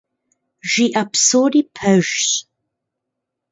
[0.69, 2.25] Жиӏэ псори пэжщ.